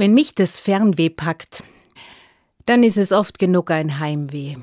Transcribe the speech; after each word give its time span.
Wenn 0.00 0.14
mich 0.14 0.34
das 0.34 0.58
Fernweh 0.58 1.10
packt, 1.10 1.62
dann 2.64 2.82
ist 2.82 2.96
es 2.96 3.12
oft 3.12 3.38
genug 3.38 3.70
ein 3.70 3.98
Heimweh. 3.98 4.56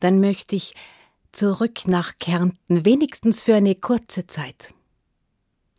Dann 0.00 0.20
möchte 0.20 0.56
ich 0.56 0.74
zurück 1.32 1.86
nach 1.86 2.16
Kärnten, 2.18 2.86
wenigstens 2.86 3.42
für 3.42 3.54
eine 3.54 3.74
kurze 3.74 4.26
Zeit. 4.26 4.72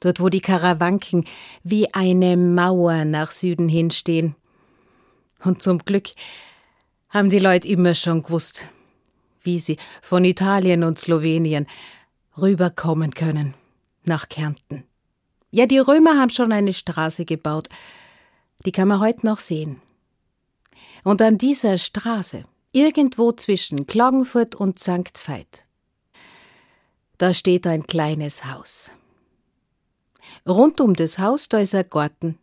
Dort, 0.01 0.19
wo 0.19 0.29
die 0.29 0.39
Karawanken 0.39 1.25
wie 1.63 1.91
eine 1.91 2.37
Mauer 2.37 3.05
nach 3.05 3.31
Süden 3.31 3.67
hinstehen. 3.67 4.35
Und 5.43 5.63
zum 5.63 5.79
Glück 5.79 6.09
haben 7.09 7.31
die 7.31 7.39
Leute 7.39 7.67
immer 7.67 7.95
schon 7.95 8.21
gewusst, 8.21 8.67
wie 9.41 9.59
sie 9.59 9.77
von 10.03 10.25
Italien 10.25 10.83
und 10.83 10.99
Slowenien 10.99 11.65
rüberkommen 12.37 13.15
können 13.15 13.55
nach 14.03 14.29
Kärnten. 14.29 14.88
Ja, 15.51 15.65
die 15.65 15.79
Römer 15.79 16.19
haben 16.19 16.29
schon 16.29 16.51
eine 16.51 16.73
Straße 16.73 17.25
gebaut. 17.25 17.69
Die 18.65 18.71
kann 18.71 18.87
man 18.87 18.99
heute 18.99 19.25
noch 19.25 19.39
sehen. 19.39 19.81
Und 21.03 21.21
an 21.21 21.37
dieser 21.37 21.77
Straße, 21.77 22.43
irgendwo 22.71 23.31
zwischen 23.31 23.87
Klagenfurt 23.87 24.53
und 24.53 24.79
St. 24.79 25.17
Veit, 25.27 25.65
da 27.17 27.33
steht 27.33 27.65
ein 27.65 27.87
kleines 27.87 28.45
Haus. 28.45 28.91
Rund 30.47 30.79
um 30.81 30.93
das 30.93 31.17
Haus, 31.17 31.49
da 31.49 31.59
ist 31.59 31.73
ein 31.73 31.89
Garten. 31.89 32.37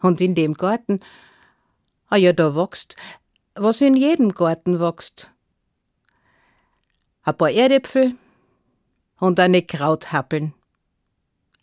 Und 0.00 0.20
in 0.20 0.34
dem 0.34 0.54
Garten, 0.54 1.00
ah 2.08 2.16
ja, 2.16 2.32
da 2.32 2.54
wächst, 2.56 2.96
was 3.54 3.80
in 3.80 3.94
jedem 3.96 4.34
Garten 4.34 4.80
wächst. 4.80 5.30
Ein 7.22 7.36
paar 7.36 7.50
Erdäpfel 7.50 8.14
und 9.18 9.38
eine 9.38 9.62
Krauthappeln 9.62 10.54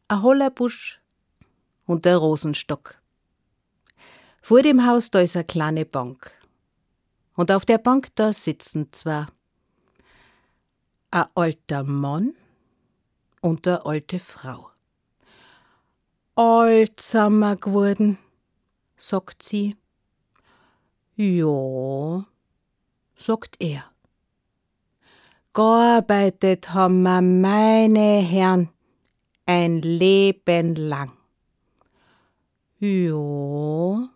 ein 0.08 0.22
Hollerbusch 0.22 1.02
und 1.86 2.06
der 2.06 2.18
Rosenstock. 2.18 3.02
Vor 4.42 4.62
dem 4.62 4.86
Haus 4.86 5.10
da 5.10 5.22
ist 5.22 5.36
eine 5.36 5.46
kleine 5.46 5.86
Bank. 5.86 6.32
Und 7.36 7.52
auf 7.52 7.66
der 7.66 7.80
Bank 7.80 8.16
da 8.16 8.32
sitzen 8.32 8.92
zwar 8.92 9.28
ein 11.12 11.26
alter 11.34 11.84
Mann 11.84 12.34
und 13.42 13.68
eine 13.68 13.86
alte 13.86 14.20
Frau. 14.20 14.70
Alt 16.36 17.00
sind 17.00 17.40
wir 17.40 17.56
geworden, 17.56 18.18
sagt 18.98 19.42
sie. 19.44 19.78
Ja, 21.16 22.26
sagt 23.16 23.56
er. 23.60 23.86
Gearbeitet 25.54 26.74
haben 26.74 27.04
wir, 27.04 27.22
meine 27.22 28.20
Herren, 28.20 28.70
ein 29.46 29.82
Leben 29.82 30.76
lang. 30.76 31.12
Ja. 32.80 34.10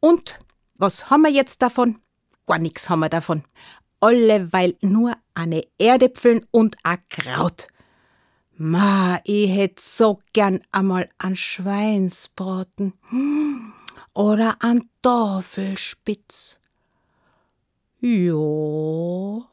Und 0.00 0.38
was 0.74 1.10
haben 1.10 1.22
wir 1.22 1.30
jetzt 1.30 1.62
davon? 1.62 2.00
Gar 2.46 2.58
nichts 2.58 2.88
haben 2.88 3.00
wir 3.00 3.08
davon. 3.08 3.44
Alleweil 4.00 4.76
nur 4.80 5.14
eine 5.34 5.62
Erdäpfeln 5.78 6.46
und 6.50 6.76
a 6.82 6.96
Kraut. 6.96 7.68
Ma, 8.56 9.20
ich 9.24 9.50
hätt 9.50 9.80
so 9.80 10.20
gern 10.32 10.62
einmal 10.72 11.08
an 11.18 11.36
Schweinsbraten 11.36 12.94
hm, 13.08 13.72
oder 14.14 14.56
an 14.60 14.88
Tafelspitz. 15.02 16.58
Ja. 18.00 19.46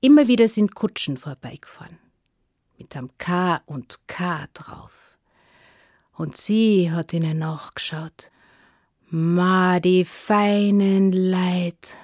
Immer 0.00 0.28
wieder 0.28 0.48
sind 0.48 0.74
Kutschen 0.74 1.16
vorbeigefahren 1.16 2.03
einem 2.96 3.10
K 3.18 3.60
und 3.66 4.00
K 4.06 4.46
drauf. 4.54 5.18
Und 6.16 6.36
sie 6.36 6.90
hat 6.90 7.12
ihnen 7.12 7.38
nachgeschaut. 7.38 8.30
Ma, 9.10 9.80
die 9.80 10.04
feinen 10.04 11.12
Leid. 11.12 11.98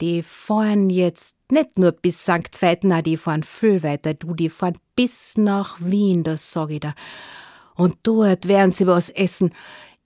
Die 0.00 0.22
fahren 0.22 0.90
jetzt 0.90 1.36
nicht 1.50 1.78
nur 1.78 1.92
bis 1.92 2.22
St. 2.22 2.60
Veit, 2.60 2.84
na, 2.84 3.02
die 3.02 3.16
fahren 3.16 3.42
viel 3.42 3.82
weiter, 3.82 4.14
du, 4.14 4.34
die 4.34 4.48
fahren 4.48 4.78
bis 4.94 5.36
nach 5.36 5.78
Wien, 5.80 6.22
das 6.22 6.52
sag 6.52 6.70
ich 6.70 6.80
da. 6.80 6.94
Und 7.74 7.98
dort 8.04 8.46
werden 8.46 8.72
sie 8.72 8.86
was 8.86 9.10
essen. 9.10 9.52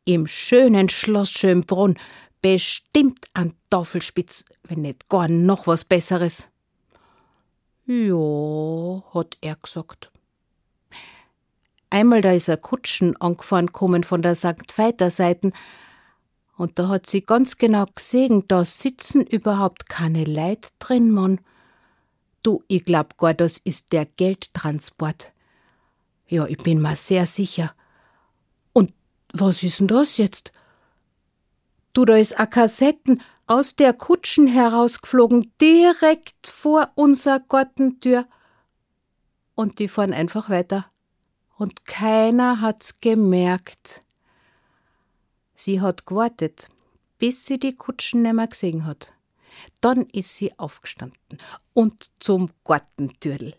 Im 0.04 0.26
schönen 0.26 0.88
Schloss 0.88 1.30
Schönbrunn. 1.30 1.98
Bestimmt 2.40 3.26
an 3.34 3.54
Tafelspitz, 3.70 4.44
wenn 4.64 4.82
nicht 4.82 5.08
gar 5.08 5.28
noch 5.28 5.66
was 5.66 5.84
Besseres. 5.84 6.48
Ja, 7.92 9.04
hat 9.12 9.36
er 9.42 9.56
gesagt. 9.56 10.10
Einmal 11.90 12.22
da 12.22 12.32
ist 12.32 12.48
ein 12.48 12.62
Kutschen 12.62 13.20
angefahren 13.20 13.70
kommen 13.70 14.02
von 14.02 14.22
der 14.22 14.34
St. 14.34 14.78
Veiter 14.78 15.10
Seiten 15.10 15.52
und 16.56 16.78
da 16.78 16.88
hat 16.88 17.06
sie 17.06 17.20
ganz 17.20 17.58
genau 17.58 17.84
gesehen, 17.94 18.44
da 18.48 18.64
sitzen 18.64 19.26
überhaupt 19.26 19.90
keine 19.90 20.24
Leid 20.24 20.72
drin, 20.78 21.10
Mann. 21.10 21.42
Du, 22.42 22.64
ich 22.66 22.86
glaub 22.86 23.18
gar, 23.18 23.34
das 23.34 23.58
ist 23.58 23.92
der 23.92 24.06
Geldtransport. 24.06 25.30
Ja, 26.28 26.46
ich 26.46 26.58
bin 26.58 26.80
mir 26.80 26.96
sehr 26.96 27.26
sicher. 27.26 27.74
Und 28.72 28.94
was 29.34 29.62
ist 29.62 29.80
denn 29.80 29.88
das 29.88 30.16
jetzt? 30.16 30.50
Du, 31.92 32.06
da 32.06 32.16
ist 32.16 32.40
a 32.40 32.46
Kassetten 32.46 33.20
aus 33.52 33.76
der 33.76 33.92
Kutschen 33.92 34.46
herausgeflogen, 34.46 35.52
direkt 35.60 36.46
vor 36.46 36.90
unser 36.94 37.38
Gartentür. 37.38 38.26
Und 39.54 39.78
die 39.78 39.88
fahren 39.88 40.14
einfach 40.14 40.48
weiter. 40.48 40.86
Und 41.58 41.84
keiner 41.84 42.62
hat's 42.62 43.00
gemerkt. 43.02 44.02
Sie 45.54 45.82
hat 45.82 46.06
gewartet, 46.06 46.70
bis 47.18 47.44
sie 47.44 47.58
die 47.58 47.76
Kutschen 47.76 48.22
nimmer 48.22 48.46
gesehen 48.46 48.86
hat. 48.86 49.12
Dann 49.82 50.06
ist 50.06 50.34
sie 50.34 50.58
aufgestanden 50.58 51.38
und 51.74 52.10
zum 52.20 52.50
Gartentürl. 52.64 53.54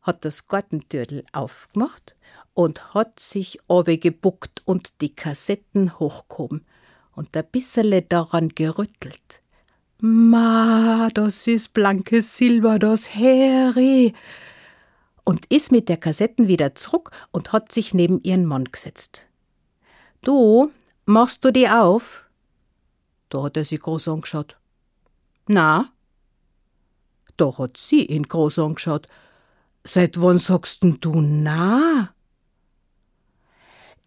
Hat 0.00 0.24
das 0.24 0.48
Gartentürl 0.48 1.24
aufgemacht 1.32 2.16
und 2.52 2.94
hat 2.94 3.20
sich 3.20 3.60
gebuckt 3.68 4.60
und 4.64 5.00
die 5.00 5.14
Kassetten 5.14 6.00
hochgehoben 6.00 6.66
und 7.14 7.36
ein 7.36 7.46
bissele 7.50 8.02
daran 8.02 8.50
gerüttelt. 8.50 9.42
Ma, 10.00 11.10
das 11.14 11.46
ist 11.46 11.74
blankes 11.74 12.36
Silber, 12.36 12.78
das 12.78 13.14
Heri. 13.14 14.14
Und 15.24 15.46
ist 15.46 15.70
mit 15.70 15.88
der 15.88 15.96
Kassetten 15.96 16.48
wieder 16.48 16.74
zurück 16.74 17.12
und 17.30 17.52
hat 17.52 17.70
sich 17.70 17.94
neben 17.94 18.20
ihren 18.22 18.44
Mann 18.44 18.64
gesetzt. 18.64 19.26
Du, 20.22 20.72
machst 21.06 21.44
du 21.44 21.52
die 21.52 21.68
auf? 21.68 22.28
Da 23.28 23.44
hat 23.44 23.56
er 23.56 23.64
sie 23.64 23.78
groß 23.78 24.08
angeschaut. 24.08 24.58
Na? 25.46 25.92
Da 27.36 27.56
hat 27.56 27.76
sie 27.76 28.04
ihn 28.06 28.24
groß 28.24 28.58
angeschaut. 28.58 29.06
Seit 29.84 30.20
wann 30.20 30.38
sagst 30.38 30.82
denn 30.82 30.98
du 31.00 31.20
na? 31.20 32.12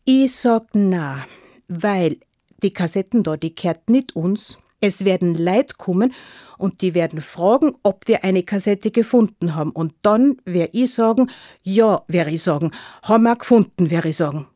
Ich 0.04 0.36
sag 0.36 0.68
na, 0.74 1.26
weil 1.68 2.20
die 2.64 2.72
Kassetten 2.72 3.24
da, 3.24 3.38
die 3.38 3.54
kehrt 3.54 3.90
nicht 3.90 4.16
uns. 4.16 4.58
Es 4.82 5.06
werden 5.06 5.36
Leid 5.36 5.78
kommen 5.78 6.14
und 6.58 6.82
die 6.82 6.94
werden 6.94 7.22
fragen, 7.22 7.76
ob 7.82 8.08
wir 8.08 8.24
eine 8.24 8.44
Kassette 8.44 8.92
gefunden 8.92 9.56
haben. 9.56 9.72
Und 9.72 9.94
dann 10.02 10.38
werde 10.46 10.78
ich 10.78 10.94
sagen, 10.94 11.30
ja, 11.64 12.04
werde 12.08 12.32
ich 12.32 12.44
sagen, 12.44 12.72
haben 13.02 13.24
wir 13.24 13.36
gefunden, 13.36 13.90
werde 13.90 14.10
ich 14.10 14.18
sagen. 14.18 14.48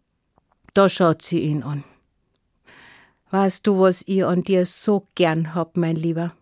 Da 0.74 0.90
schaut 0.90 1.22
sie 1.22 1.40
ihn 1.40 1.64
an. 1.64 1.84
Weißt 3.32 3.66
du, 3.68 3.80
was 3.80 4.04
ich 4.08 4.24
an 4.26 4.44
dir 4.44 4.66
so 4.66 5.08
gern 5.16 5.54
hab, 5.54 5.78
mein 5.78 5.96
Lieber? 5.96 6.34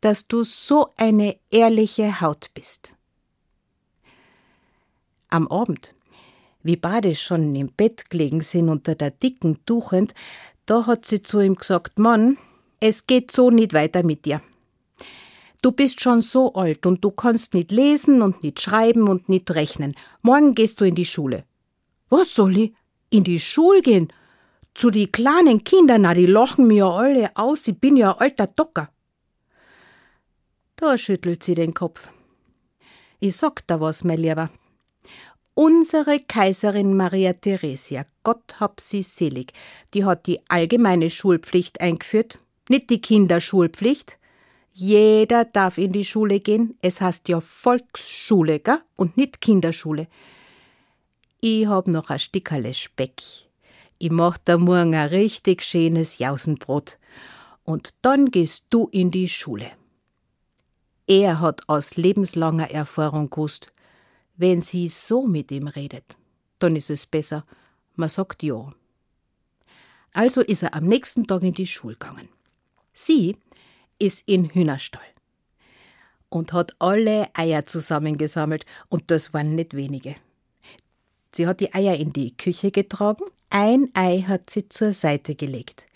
Dass 0.00 0.26
du 0.28 0.44
so 0.44 0.88
eine 0.96 1.36
ehrliche 1.50 2.20
Haut 2.20 2.50
bist. 2.54 2.94
Am 5.30 5.48
Abend, 5.48 5.94
wie 6.62 6.76
beide 6.76 7.14
schon 7.14 7.54
im 7.54 7.72
Bett 7.72 8.08
gelegen 8.08 8.40
sind 8.40 8.68
unter 8.68 8.94
der 8.94 9.10
dicken 9.10 9.64
Tuchend, 9.66 10.14
da 10.68 10.86
hat 10.86 11.06
sie 11.06 11.22
zu 11.22 11.40
ihm 11.40 11.54
gesagt, 11.54 11.98
Mann, 11.98 12.36
es 12.78 13.06
geht 13.06 13.32
so 13.32 13.50
nicht 13.50 13.72
weiter 13.72 14.02
mit 14.02 14.26
dir. 14.26 14.42
Du 15.62 15.72
bist 15.72 16.00
schon 16.00 16.20
so 16.20 16.54
alt 16.54 16.86
und 16.86 17.02
du 17.02 17.10
kannst 17.10 17.54
nicht 17.54 17.72
lesen 17.72 18.22
und 18.22 18.42
nicht 18.42 18.60
schreiben 18.60 19.08
und 19.08 19.28
nicht 19.28 19.50
rechnen. 19.50 19.96
Morgen 20.22 20.54
gehst 20.54 20.80
du 20.80 20.84
in 20.84 20.94
die 20.94 21.06
Schule. 21.06 21.44
Was 22.10 22.34
soll 22.34 22.56
ich? 22.56 22.74
In 23.10 23.24
die 23.24 23.40
Schule 23.40 23.80
gehen? 23.80 24.12
Zu 24.74 24.90
die 24.90 25.10
kleinen 25.10 25.64
Kindern, 25.64 26.02
na, 26.02 26.14
die 26.14 26.26
lachen 26.26 26.66
mir 26.66 26.86
alle 26.86 27.34
aus, 27.34 27.66
ich 27.66 27.78
bin 27.78 27.96
ja 27.96 28.12
ein 28.12 28.20
alter 28.20 28.46
Docker. 28.46 28.90
Da 30.76 30.96
schüttelt 30.96 31.42
sie 31.42 31.54
den 31.54 31.74
Kopf. 31.74 32.10
Ich 33.18 33.36
sag 33.36 33.66
da 33.66 33.80
was, 33.80 34.04
mein 34.04 34.20
Lieber. 34.20 34.50
Unsere 35.60 36.20
Kaiserin 36.20 36.96
Maria 36.96 37.32
Theresia, 37.32 38.06
Gott 38.22 38.60
hab 38.60 38.80
sie 38.80 39.02
selig, 39.02 39.52
die 39.92 40.04
hat 40.04 40.28
die 40.28 40.38
allgemeine 40.48 41.10
Schulpflicht 41.10 41.80
eingeführt, 41.80 42.38
nicht 42.68 42.88
die 42.90 43.00
Kinderschulpflicht. 43.00 44.18
Jeder 44.72 45.44
darf 45.44 45.76
in 45.76 45.90
die 45.90 46.04
Schule 46.04 46.38
gehen, 46.38 46.78
es 46.80 47.00
heißt 47.00 47.28
ja 47.28 47.40
Volksschule, 47.40 48.60
gell? 48.60 48.78
und 48.94 49.16
nicht 49.16 49.40
Kinderschule. 49.40 50.06
ich 51.40 51.66
hab 51.66 51.88
noch 51.88 52.08
ein 52.08 52.20
Stickerle 52.20 52.72
Speck. 52.72 53.20
Ich 53.98 54.12
mach 54.12 54.38
da 54.38 54.58
morgen 54.58 54.94
ein 54.94 55.08
richtig 55.08 55.64
schönes 55.64 56.18
Jausenbrot. 56.18 56.98
Und 57.64 57.96
dann 58.02 58.30
gehst 58.30 58.66
du 58.70 58.86
in 58.92 59.10
die 59.10 59.28
Schule. 59.28 59.72
Er 61.08 61.40
hat 61.40 61.68
aus 61.68 61.96
lebenslanger 61.96 62.70
Erfahrung 62.70 63.28
gewusst, 63.28 63.72
wenn 64.38 64.60
sie 64.60 64.88
so 64.88 65.26
mit 65.26 65.52
ihm 65.52 65.66
redet, 65.66 66.16
dann 66.60 66.76
ist 66.76 66.90
es 66.90 67.06
besser, 67.06 67.44
man 67.96 68.08
sagt 68.08 68.42
ja. 68.42 68.72
Also 70.12 70.40
ist 70.40 70.62
er 70.62 70.74
am 70.74 70.84
nächsten 70.84 71.26
Tag 71.26 71.42
in 71.42 71.52
die 71.52 71.66
Schule 71.66 71.96
gegangen. 71.96 72.28
Sie 72.92 73.36
ist 73.98 74.26
in 74.26 74.48
Hühnerstall 74.50 75.02
und 76.30 76.52
hat 76.52 76.74
alle 76.78 77.28
Eier 77.34 77.66
zusammengesammelt, 77.66 78.64
und 78.88 79.10
das 79.10 79.34
waren 79.34 79.54
nicht 79.54 79.74
wenige. 79.74 80.16
Sie 81.32 81.46
hat 81.46 81.60
die 81.60 81.74
Eier 81.74 81.96
in 81.96 82.12
die 82.12 82.36
Küche 82.36 82.70
getragen, 82.70 83.24
ein 83.50 83.90
Ei 83.94 84.22
hat 84.26 84.50
sie 84.50 84.68
zur 84.68 84.92
Seite 84.92 85.34
gelegt. 85.34 85.86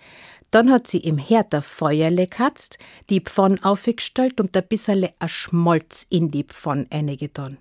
Dann 0.50 0.70
hat 0.70 0.86
sie 0.86 0.98
im 0.98 1.16
Herd 1.18 1.54
ein 1.54 1.62
Feuerle 1.62 2.26
gekatzt, 2.26 2.78
die 3.08 3.20
Pfann 3.20 3.62
aufgestellt 3.62 4.40
und 4.40 4.56
ein 4.56 4.66
bisserle 4.66 5.14
a 5.18 5.28
Schmolz 5.28 6.06
in 6.10 6.30
die 6.30 6.44
Pfann 6.44 6.86
eingetan. 6.90 7.58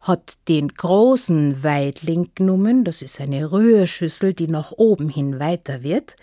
Hat 0.00 0.38
den 0.48 0.68
großen 0.68 1.62
Weidling 1.62 2.30
genommen, 2.34 2.84
das 2.84 3.02
ist 3.02 3.20
eine 3.20 3.52
Rührschüssel, 3.52 4.32
die 4.32 4.48
nach 4.48 4.72
oben 4.72 5.08
hin 5.08 5.38
weiter 5.38 5.82
wird, 5.82 6.16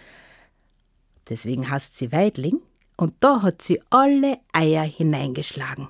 deswegen 1.30 1.70
heißt 1.70 1.96
sie 1.96 2.12
Weidling, 2.12 2.62
und 2.96 3.14
da 3.20 3.44
hat 3.44 3.62
sie 3.62 3.82
alle 3.92 4.40
Eier 4.52 4.84
hineingeschlagen. 4.84 5.90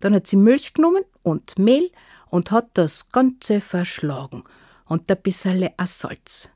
Dann 0.00 0.14
hat 0.14 0.28
sie 0.28 0.36
Milch 0.36 0.74
genommen 0.74 1.04
und 1.22 1.58
Mehl 1.58 1.90
und 2.30 2.50
hat 2.50 2.68
das 2.74 3.08
Ganze 3.10 3.60
verschlagen. 3.60 4.44
Und 4.86 5.10
ein 5.10 5.16
bisserle 5.22 5.72
Salz. 5.84 6.48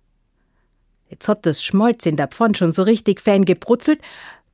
Jetzt 1.11 1.29
hat 1.29 1.45
das 1.45 1.63
Schmalz 1.63 2.07
in 2.07 2.17
der 2.17 2.29
Pfanne 2.29 2.55
schon 2.55 2.73
so 2.73 2.83
richtig 2.83 3.21
fein 3.21 3.45
gebrutzelt, 3.45 4.01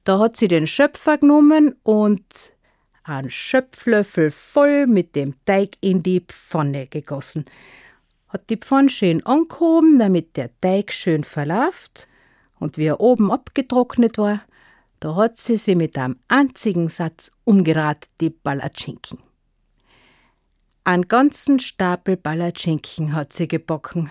da 0.03 0.19
hat 0.19 0.37
sie 0.37 0.49
den 0.49 0.67
Schöpfer 0.67 1.19
genommen 1.19 1.77
und 1.83 2.55
einen 3.09 3.31
Schöpflöffel 3.31 4.31
voll 4.31 4.87
mit 4.87 5.17
dem 5.17 5.35
Teig 5.45 5.77
in 5.81 6.03
die 6.03 6.21
Pfanne 6.21 6.87
gegossen. 6.87 7.45
Hat 8.29 8.51
die 8.51 8.57
Pfanne 8.57 8.91
schön 8.91 9.25
angehoben, 9.25 9.99
damit 9.99 10.37
der 10.37 10.51
Teig 10.61 10.93
schön 10.93 11.25
verlauft, 11.25 12.09
und 12.59 12.77
wie 12.77 12.87
er 12.87 13.01
oben 13.01 13.31
abgetrocknet 13.31 14.19
war, 14.19 14.43
da 15.01 15.15
hat 15.15 15.39
sie 15.39 15.57
sie 15.57 15.77
mit 15.77 15.97
einem 15.97 16.19
einzigen 16.27 16.89
Satz 16.89 17.31
umgerat, 17.45 18.09
die 18.21 18.31
Palatschinken. 18.31 19.21
Einen 20.85 21.07
ganzen 21.07 21.61
Stapel 21.61 22.17
Palatschinken 22.17 23.13
hat 23.13 23.33
sie 23.33 23.47
gebacken. 23.47 24.11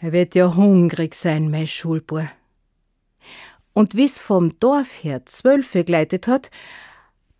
Er 0.00 0.12
wird 0.12 0.34
ja 0.34 0.54
hungrig 0.54 1.14
sein, 1.14 1.50
mein 1.50 1.66
Schulbur. 1.66 2.28
Und 3.72 3.94
wie's 3.94 4.18
vom 4.18 4.58
Dorf 4.60 5.02
her 5.02 5.26
zwölfe 5.26 5.84
gleitet 5.84 6.28
hat, 6.28 6.50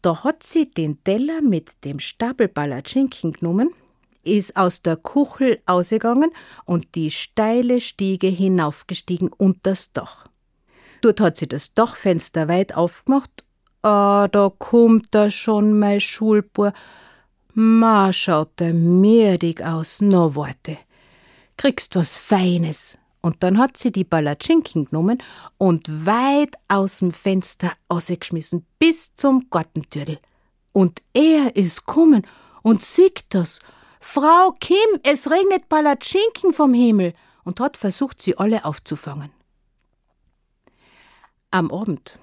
da 0.02 0.24
hat 0.24 0.42
sie 0.42 0.70
den 0.70 1.02
Teller 1.04 1.42
mit 1.42 1.84
dem 1.84 1.98
Stapel 1.98 2.48
Palatschinken 2.48 3.32
genommen, 3.32 3.70
ist 4.22 4.56
aus 4.56 4.82
der 4.82 4.96
Kuchel 4.96 5.60
ausgegangen 5.66 6.30
und 6.64 6.94
die 6.94 7.10
steile 7.10 7.80
Stiege 7.80 8.26
hinaufgestiegen 8.26 9.28
unters 9.28 9.92
Dach. 9.92 10.26
Dort 11.00 11.20
hat 11.20 11.36
sie 11.36 11.46
das 11.46 11.74
Dachfenster 11.74 12.48
weit 12.48 12.74
aufgemacht. 12.74 13.44
Ah, 13.82 14.28
da 14.28 14.50
kommt 14.50 15.06
da 15.12 15.30
schon 15.30 15.78
mein 15.78 16.00
Schulbur. 16.00 16.72
Ma, 17.54 18.12
schaut 18.12 18.58
der 18.58 18.74
mürdig 18.74 19.64
aus, 19.64 20.00
no 20.00 20.34
Worte. 20.34 20.78
Kriegst 21.56 21.94
was 21.94 22.16
Feines. 22.16 22.98
Und 23.20 23.42
dann 23.42 23.58
hat 23.58 23.76
sie 23.76 23.90
die 23.90 24.04
Palatschinken 24.04 24.84
genommen 24.86 25.22
und 25.58 26.06
weit 26.06 26.54
aus 26.68 26.98
dem 26.98 27.12
Fenster 27.12 27.72
ausgeschmissen, 27.88 28.66
bis 28.78 29.14
zum 29.16 29.50
Gartentürl. 29.50 30.18
Und 30.72 31.02
er 31.12 31.56
ist 31.56 31.86
kommen 31.86 32.26
und 32.62 32.82
sieht 32.82 33.24
das. 33.30 33.60
Frau 34.00 34.54
Kim, 34.60 35.00
es 35.02 35.30
regnet 35.30 35.68
Palatschinken 35.68 36.52
vom 36.52 36.74
Himmel 36.74 37.14
und 37.44 37.60
hat 37.60 37.76
versucht, 37.76 38.20
sie 38.20 38.36
alle 38.36 38.64
aufzufangen. 38.64 39.30
Am 41.50 41.70
Abend, 41.72 42.18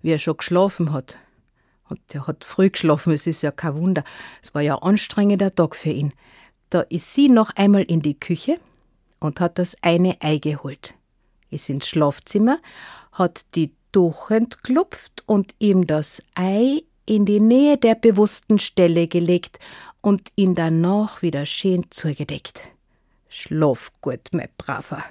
wie 0.00 0.12
er 0.12 0.18
schon 0.18 0.36
geschlafen 0.36 0.92
hat, 0.92 1.18
und 1.88 2.00
er 2.14 2.26
hat 2.26 2.44
früh 2.44 2.70
geschlafen, 2.70 3.12
es 3.12 3.26
ist 3.26 3.42
ja 3.42 3.50
kein 3.50 3.74
Wunder, 3.74 4.04
es 4.42 4.54
war 4.54 4.62
ja 4.62 4.76
ein 4.76 4.82
anstrengender 4.82 5.54
Tag 5.54 5.76
für 5.76 5.90
ihn, 5.90 6.12
da 6.70 6.80
ist 6.82 7.12
sie 7.12 7.28
noch 7.28 7.50
einmal 7.56 7.82
in 7.82 8.00
die 8.00 8.18
Küche 8.18 8.58
und 9.22 9.40
hat 9.40 9.58
das 9.58 9.76
eine 9.82 10.20
Ei 10.20 10.38
geholt, 10.38 10.94
ist 11.50 11.68
ins 11.68 11.88
Schlafzimmer, 11.88 12.58
hat 13.12 13.44
die 13.54 13.72
Tuch 13.92 14.30
klopft 14.62 15.22
und 15.26 15.54
ihm 15.58 15.86
das 15.86 16.22
Ei 16.34 16.82
in 17.04 17.26
die 17.26 17.40
Nähe 17.40 17.76
der 17.76 17.94
bewussten 17.94 18.58
Stelle 18.58 19.06
gelegt 19.06 19.58
und 20.00 20.32
ihn 20.36 20.54
danach 20.54 21.20
wieder 21.22 21.46
schön 21.46 21.86
zugedeckt. 21.90 22.62
Schlaf 23.28 23.92
gut, 24.00 24.28
mein 24.32 24.48
Braver. 24.56 25.04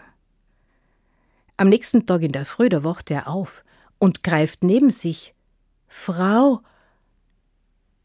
Am 1.57 1.69
nächsten 1.69 2.05
Tag 2.05 2.23
in 2.23 2.31
der 2.31 2.45
Früh, 2.45 2.69
da 2.69 2.83
wacht 2.83 3.11
er 3.11 3.27
auf 3.27 3.63
und 3.99 4.23
greift 4.23 4.63
neben 4.63 4.89
sich. 4.89 5.35
Frau, 5.87 6.61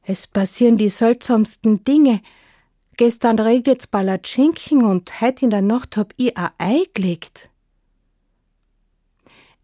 es 0.03 0.27
passieren 0.27 0.77
die 0.77 0.91
seltsamsten 0.91 1.85
Dinge. 1.85 2.21
Gestern 2.99 3.39
regnet's 3.39 3.87
Palatschinken 3.87 4.83
und 4.83 5.21
heut 5.21 5.43
in 5.43 5.51
der 5.51 5.61
Nacht 5.61 5.99
hab 5.99 6.15
ich 6.17 6.35
ein 6.37 6.51
Ei 6.57 6.85
gelegt. 6.95 7.51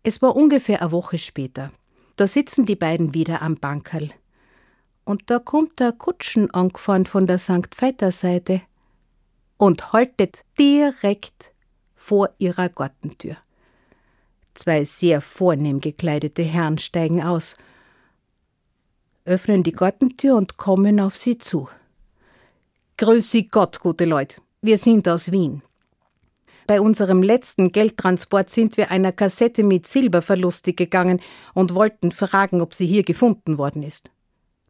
Es 0.03 0.21
war 0.21 0.37
ungefähr 0.37 0.83
eine 0.83 0.93
Woche 0.93 1.17
später. 1.17 1.73
Da 2.17 2.27
sitzen 2.27 2.67
die 2.67 2.77
beiden 2.77 3.15
wieder 3.15 3.41
am 3.41 3.57
Bankerl. 3.57 4.11
Und 5.05 5.31
da 5.31 5.39
kommt 5.39 5.81
der 5.81 5.93
Kutschen 5.93 6.51
angefahren 6.51 7.07
von 7.07 7.27
der 7.27 7.39
St. 7.39 7.75
Veiter 7.75 8.13
Seite 8.13 8.61
und 9.57 9.95
haltet 9.95 10.45
direkt 10.59 11.53
vor 11.95 12.31
ihrer 12.39 12.69
Gartentür. 12.69 13.39
Zwei 14.55 14.85
sehr 14.85 15.23
vornehm 15.23 15.81
gekleidete 15.81 16.43
Herren 16.43 16.77
steigen 16.77 17.23
aus, 17.23 17.57
öffnen 19.25 19.63
die 19.63 19.73
Gartentür 19.73 20.37
und 20.37 20.59
kommen 20.59 21.01
auf 21.01 21.17
sie 21.17 21.39
zu. 21.39 21.69
Grüß 22.97 23.31
Sie 23.31 23.49
Gott, 23.49 23.81
gute 23.81 24.05
Leute, 24.05 24.41
wir 24.61 24.79
sind 24.79 25.09
aus 25.09 25.33
Wien. 25.33 25.63
Bei 26.67 26.81
unserem 26.81 27.23
letzten 27.23 27.73
Geldtransport 27.73 28.51
sind 28.51 28.77
wir 28.77 28.91
einer 28.91 29.13
Kassette 29.13 29.63
mit 29.63 29.87
Silber 29.87 30.23
verlustig 30.23 30.77
gegangen 30.77 31.21
und 31.55 31.75
wollten 31.75 32.13
fragen, 32.13 32.61
ob 32.61 32.75
sie 32.75 32.87
hier 32.87 33.03
gefunden 33.03 33.59
worden 33.59 33.83
ist. 33.83 34.11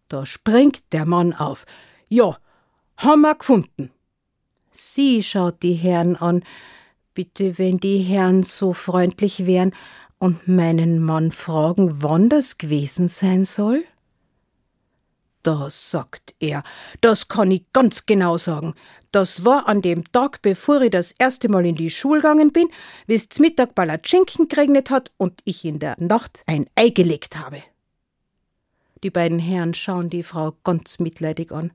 Da 0.09 0.25
springt 0.25 0.83
der 0.93 1.05
Mann 1.05 1.33
auf. 1.33 1.67
Ja, 2.09 2.39
haben 2.97 3.23
wir 3.23 3.35
gefunden. 3.35 3.91
Sie 4.71 5.23
schaut 5.23 5.63
die 5.63 5.75
Herren 5.75 6.17
an, 6.17 6.43
Bitte, 7.15 7.59
wenn 7.59 7.77
die 7.77 7.99
Herren 7.99 8.43
so 8.43 8.73
freundlich 8.73 9.45
wären 9.45 9.73
und 10.19 10.49
meinen 10.49 10.99
Mann 10.99 11.31
fragen, 11.31 12.03
wann 12.03 12.31
das 12.31 12.57
gewesen 12.57 13.07
sein 13.07 13.45
soll? 13.45 13.85
Da 15.43 15.69
sagt 15.71 16.35
er, 16.39 16.63
das 17.01 17.27
kann 17.27 17.51
ich 17.51 17.65
ganz 17.73 18.07
genau 18.07 18.37
sagen. 18.37 18.75
Das 19.11 19.45
war 19.45 19.69
an 19.69 19.83
dem 19.83 20.05
Tag, 20.13 20.41
bevor 20.41 20.81
ich 20.83 20.91
das 20.91 21.13
erste 21.13 21.49
Mal 21.49 21.67
in 21.67 21.75
die 21.75 21.91
Schule 21.91 22.21
gegangen 22.21 22.53
bin, 22.53 22.69
wie's 23.07 23.29
Mittag 23.41 23.75
Palatschinken 23.75 24.49
geregnet 24.49 24.91
hat 24.91 25.13
und 25.17 25.41
ich 25.45 25.65
in 25.65 25.81
der 25.81 25.97
Nacht 25.99 26.45
ein 26.47 26.67
Ei 26.77 26.91
gelegt 26.91 27.39
habe. 27.39 27.63
Die 29.03 29.11
beiden 29.11 29.41
Herren 29.41 29.75
schauen 29.75 30.09
die 30.09 30.23
Frau 30.23 30.57
ganz 30.63 31.01
mitleidig 31.01 31.51
an, 31.51 31.73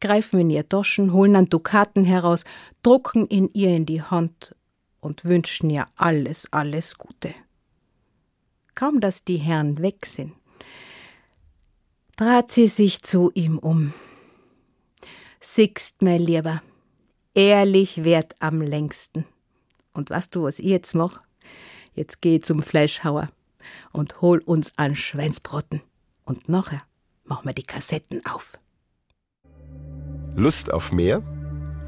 greifen 0.00 0.40
in 0.40 0.50
ihr 0.50 0.66
Taschen, 0.66 1.12
holen 1.12 1.36
einen 1.36 1.50
Dukaten 1.50 2.04
heraus, 2.04 2.44
drucken 2.82 3.28
ihn 3.28 3.50
ihr 3.52 3.76
in 3.76 3.84
die 3.84 4.02
Hand 4.02 4.56
und 5.00 5.26
wünschen 5.26 5.68
ihr 5.68 5.86
alles, 5.96 6.50
alles 6.52 6.96
Gute. 6.96 7.34
Kaum 8.74 9.00
dass 9.00 9.24
die 9.24 9.36
Herren 9.36 9.82
weg 9.82 10.06
sind, 10.06 10.32
trat 12.16 12.50
sie 12.50 12.68
sich 12.68 13.02
zu 13.02 13.30
ihm 13.34 13.58
um. 13.58 13.92
Sixt, 15.40 16.02
mein 16.02 16.20
Lieber, 16.20 16.62
ehrlich 17.34 18.04
wert 18.04 18.34
am 18.38 18.62
längsten. 18.62 19.24
Und 19.92 20.10
weißt 20.10 20.34
du, 20.34 20.44
was 20.44 20.58
ich 20.58 20.66
jetzt 20.66 20.94
mach? 20.94 21.20
Jetzt 21.94 22.22
geh 22.22 22.40
zum 22.40 22.62
Fleischhauer 22.62 23.28
und 23.92 24.20
hol 24.20 24.38
uns 24.40 24.72
an 24.76 24.96
Schweinsbrotten. 24.96 25.80
Und 26.24 26.48
nachher 26.48 26.82
machen 27.24 27.46
wir 27.46 27.54
die 27.54 27.62
Kassetten 27.62 28.24
auf. 28.26 28.58
Lust 30.34 30.72
auf 30.72 30.92
mehr? 30.92 31.22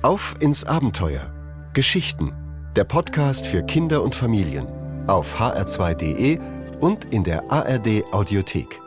Auf 0.03 0.35
ins 0.41 0.65
Abenteuer. 0.65 1.33
Geschichten 1.75 2.33
der 2.77 2.85
Podcast 2.85 3.47
für 3.47 3.63
Kinder 3.63 4.03
und 4.03 4.15
Familien 4.15 4.67
auf 5.07 5.41
hr2.de 5.41 6.39
und 6.81 7.07
in 7.07 7.25
der 7.25 7.51
ARD 7.51 8.05
Audiothek. 8.13 8.86